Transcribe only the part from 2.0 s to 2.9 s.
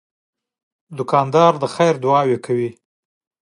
دعاوې کوي.